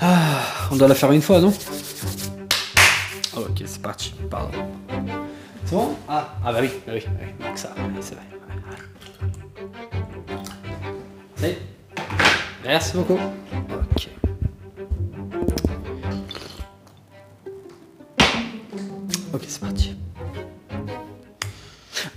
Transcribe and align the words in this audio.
Ah, 0.00 0.68
on 0.70 0.76
doit 0.76 0.88
la 0.88 0.94
faire 0.94 1.12
une 1.12 1.22
fois, 1.22 1.40
non 1.40 1.52
oh, 3.36 3.40
Ok, 3.40 3.62
c'est 3.64 3.80
parti. 3.80 4.14
Pardon. 4.30 4.50
C'est 5.64 5.74
bon? 5.74 5.96
Ah, 6.08 6.34
ah 6.44 6.52
bah 6.52 6.58
oui, 6.60 6.70
bah 6.86 6.92
oui, 6.94 7.02
bah 7.06 7.20
oui, 7.22 7.46
donc 7.46 7.58
ça, 7.58 7.74
c'est 8.00 8.14
vrai. 8.14 8.24
Ça 11.36 11.48
y 11.48 11.50
est 11.50 11.58
Merci 12.64 12.96
beaucoup. 12.96 13.14
Ok. 13.14 14.08
Ok, 19.32 19.42
c'est 19.46 19.60
parti. 19.60 19.96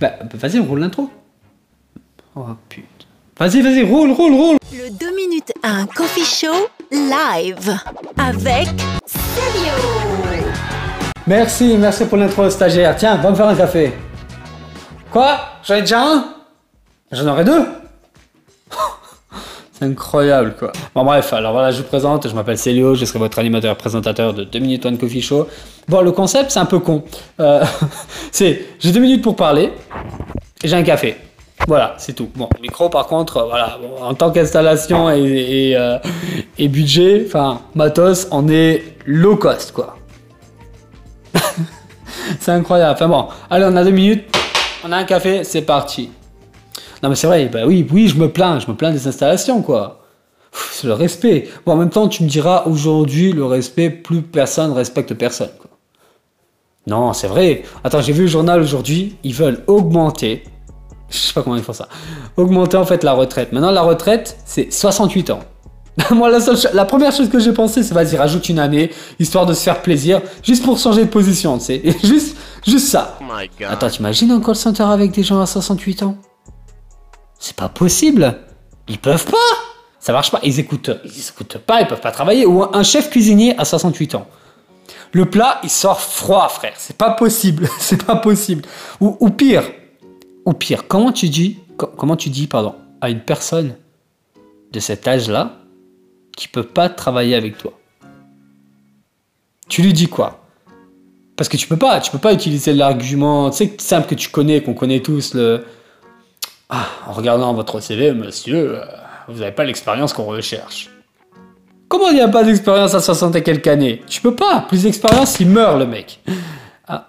Bah, 0.00 0.12
vas-y, 0.34 0.60
on 0.60 0.64
roule 0.64 0.80
l'intro. 0.80 1.10
Oh 2.36 2.46
putain. 2.68 3.06
Vas-y, 3.38 3.62
vas-y, 3.62 3.82
roule, 3.82 4.10
roule, 4.12 4.34
roule. 4.34 4.56
Le 4.72 4.90
2 4.90 5.16
minutes 5.16 5.52
à 5.62 5.70
un 5.70 5.86
coffee 5.86 6.24
show 6.24 6.68
live 6.90 7.76
avec 8.16 8.68
Célio. 9.06 9.74
Merci, 11.26 11.76
merci 11.78 12.04
pour 12.06 12.16
l'intro 12.16 12.48
stagiaire. 12.48 12.96
Tiens, 12.96 13.16
va 13.16 13.30
me 13.30 13.34
faire 13.34 13.48
un 13.48 13.54
café. 13.54 13.92
Quoi? 15.10 15.38
J'en 15.62 15.74
ai 15.74 15.80
déjà 15.80 16.02
un? 16.02 16.24
J'en 17.12 17.26
aurai 17.26 17.44
deux? 17.44 17.66
C'est 19.72 19.84
incroyable 19.84 20.54
quoi. 20.58 20.72
Bon 20.94 21.04
bref, 21.04 21.32
alors 21.32 21.52
voilà, 21.52 21.70
je 21.70 21.78
vous 21.82 21.88
présente, 21.88 22.28
je 22.28 22.34
m'appelle 22.34 22.58
Célio, 22.58 22.94
je 22.94 23.04
serai 23.04 23.18
votre 23.18 23.38
animateur 23.38 23.76
présentateur 23.76 24.34
de 24.34 24.44
2 24.44 24.58
minutes 24.58 24.84
One 24.86 24.98
Coffee 24.98 25.22
Show. 25.22 25.46
Bon, 25.86 26.00
le 26.00 26.12
concept 26.12 26.50
c'est 26.50 26.58
un 26.58 26.66
peu 26.66 26.80
con. 26.80 27.04
Euh, 27.40 27.64
c'est, 28.32 28.66
j'ai 28.80 28.92
deux 28.92 29.00
minutes 29.00 29.22
pour 29.22 29.36
parler 29.36 29.72
et 30.62 30.68
j'ai 30.68 30.76
un 30.76 30.82
café. 30.82 31.16
Voilà, 31.66 31.94
c'est 31.98 32.14
tout. 32.14 32.30
Bon, 32.34 32.48
micro 32.62 32.88
par 32.88 33.06
contre, 33.06 33.38
euh, 33.38 33.44
voilà, 33.46 33.78
en 34.00 34.14
tant 34.14 34.30
qu'installation 34.30 35.08
euh, 35.08 35.98
et 36.58 36.68
budget, 36.68 37.24
enfin, 37.26 37.60
matos, 37.74 38.28
on 38.30 38.48
est 38.48 38.96
low 39.06 39.36
cost 39.36 39.72
quoi. 39.72 39.96
c'est 42.40 42.52
incroyable. 42.52 42.94
Enfin 42.94 43.08
bon, 43.08 43.28
allez, 43.50 43.66
on 43.68 43.76
a 43.76 43.84
deux 43.84 43.90
minutes, 43.90 44.24
on 44.84 44.92
a 44.92 44.96
un 44.96 45.04
café, 45.04 45.44
c'est 45.44 45.62
parti. 45.62 46.10
Non 47.02 47.08
mais 47.08 47.14
c'est 47.14 47.26
vrai, 47.26 47.46
bah 47.46 47.60
oui, 47.66 47.86
oui, 47.92 48.08
je 48.08 48.16
me 48.16 48.30
plains, 48.30 48.58
je 48.60 48.68
me 48.68 48.76
plains 48.76 48.92
des 48.92 49.06
installations 49.06 49.62
quoi. 49.62 49.98
C'est 50.52 50.86
le 50.86 50.94
respect. 50.94 51.48
Bon, 51.66 51.72
en 51.72 51.76
même 51.76 51.90
temps, 51.90 52.08
tu 52.08 52.22
me 52.22 52.28
diras 52.28 52.64
aujourd'hui, 52.66 53.32
le 53.32 53.44
respect, 53.44 53.90
plus 53.90 54.22
personne 54.22 54.72
respecte 54.72 55.14
personne. 55.14 55.50
Quoi. 55.58 55.70
Non, 56.86 57.12
c'est 57.12 57.26
vrai. 57.26 57.62
Attends, 57.84 58.00
j'ai 58.00 58.12
vu 58.12 58.22
le 58.22 58.28
journal 58.28 58.60
aujourd'hui, 58.60 59.16
ils 59.22 59.34
veulent 59.34 59.62
augmenter, 59.66 60.42
je 61.10 61.16
sais 61.16 61.32
pas 61.32 61.42
comment 61.42 61.56
ils 61.56 61.62
font 61.62 61.72
ça, 61.72 61.88
augmenter 62.36 62.76
en 62.76 62.84
fait 62.84 63.04
la 63.04 63.12
retraite. 63.12 63.52
Maintenant, 63.52 63.70
la 63.70 63.82
retraite, 63.82 64.38
c'est 64.44 64.72
68 64.72 65.30
ans. 65.30 65.40
Moi, 66.10 66.30
la, 66.30 66.40
seule 66.40 66.56
la 66.74 66.84
première 66.84 67.12
chose 67.12 67.28
que 67.28 67.38
j'ai 67.38 67.52
pensé, 67.52 67.82
c'est 67.82 67.94
vas-y, 67.94 68.16
rajoute 68.16 68.48
une 68.48 68.58
année, 68.58 68.90
histoire 69.18 69.46
de 69.46 69.54
se 69.54 69.62
faire 69.62 69.82
plaisir, 69.82 70.20
juste 70.42 70.64
pour 70.64 70.78
changer 70.78 71.04
de 71.04 71.10
position, 71.10 71.58
tu 71.58 71.64
sais. 71.64 71.80
Et 71.82 71.92
juste, 72.06 72.36
juste 72.66 72.88
ça. 72.88 73.18
Oh 73.20 73.24
my 73.24 73.50
god. 73.58 73.68
Attends, 73.70 73.90
t'imagines 73.90 74.30
un 74.30 74.40
call 74.40 74.54
center 74.54 74.84
avec 74.84 75.10
des 75.12 75.22
gens 75.22 75.40
à 75.40 75.46
68 75.46 76.02
ans? 76.04 76.16
C'est 77.38 77.56
pas 77.56 77.68
possible. 77.68 78.38
Ils 78.88 78.98
peuvent 78.98 79.24
pas. 79.24 79.36
Ça 80.00 80.12
marche 80.12 80.30
pas. 80.30 80.40
Ils 80.42 80.58
écoutent, 80.60 80.90
ils 81.04 81.28
écoutent 81.28 81.58
pas, 81.58 81.80
ils 81.80 81.86
peuvent 81.86 82.00
pas 82.00 82.12
travailler. 82.12 82.46
Ou 82.46 82.64
un 82.72 82.82
chef 82.82 83.10
cuisinier 83.10 83.58
à 83.58 83.64
68 83.64 84.14
ans. 84.14 84.26
Le 85.12 85.24
plat, 85.24 85.60
il 85.62 85.70
sort 85.70 86.00
froid, 86.00 86.48
frère. 86.48 86.74
C'est 86.76 86.96
pas 86.96 87.10
possible. 87.10 87.68
C'est 87.78 88.04
pas 88.04 88.16
possible. 88.16 88.62
Ou, 89.00 89.16
ou 89.20 89.30
pire, 89.30 89.64
ou 90.48 90.54
pire, 90.54 90.88
comment 90.88 91.12
tu 91.12 91.28
dis, 91.28 91.58
co- 91.76 91.90
comment 91.94 92.16
tu 92.16 92.30
dis, 92.30 92.46
pardon, 92.46 92.74
à 93.02 93.10
une 93.10 93.20
personne 93.20 93.74
de 94.72 94.80
cet 94.80 95.06
âge-là 95.06 95.56
qui 96.34 96.48
peut 96.48 96.62
pas 96.62 96.88
travailler 96.88 97.34
avec 97.34 97.58
toi? 97.58 97.74
Tu 99.68 99.82
lui 99.82 99.92
dis 99.92 100.06
quoi? 100.08 100.42
Parce 101.36 101.50
que 101.50 101.58
tu 101.58 101.68
peux 101.68 101.76
pas, 101.76 102.00
tu 102.00 102.10
peux 102.10 102.18
pas 102.18 102.32
utiliser 102.32 102.72
l'argument, 102.72 103.50
tu 103.50 103.58
sais, 103.58 103.74
simple 103.78 104.08
que 104.08 104.14
tu 104.14 104.30
connais, 104.30 104.62
qu'on 104.62 104.72
connaît 104.72 105.00
tous, 105.00 105.34
le... 105.34 105.66
Ah, 106.70 106.86
en 107.06 107.12
regardant 107.12 107.52
votre 107.52 107.78
CV, 107.80 108.12
monsieur, 108.12 108.78
euh, 108.78 108.84
vous 109.28 109.40
n'avez 109.40 109.52
pas 109.52 109.64
l'expérience 109.64 110.14
qu'on 110.14 110.24
recherche. 110.24 110.88
Comment 111.88 112.08
il 112.08 112.14
n'y 112.14 112.20
a 112.22 112.28
pas 112.28 112.42
d'expérience 112.42 112.94
à 112.94 113.00
60 113.00 113.36
et 113.36 113.42
quelques 113.42 113.66
années? 113.66 114.00
Tu 114.06 114.22
peux 114.22 114.34
pas, 114.34 114.64
plus 114.66 114.84
d'expérience, 114.84 115.40
il 115.40 115.50
meurt 115.50 115.78
le 115.78 115.86
mec. 115.86 116.20
Ah, 116.86 117.06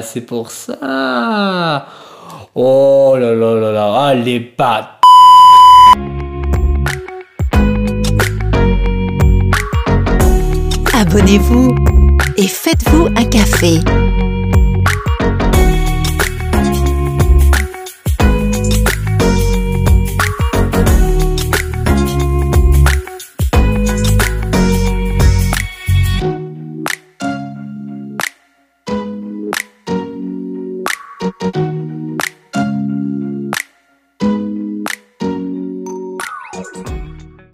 c'est 0.00 0.22
pour 0.22 0.50
ça. 0.50 1.86
Oh 2.54 3.16
là 3.18 3.34
là 3.34 3.54
là 3.54 3.72
là, 3.72 3.94
ah 3.96 4.14
les 4.14 4.40
pattes. 4.40 4.88
Abonnez-vous 10.94 11.74
et 12.36 12.46
faites-vous 12.46 13.08
un 13.16 13.24
café. 13.24 13.80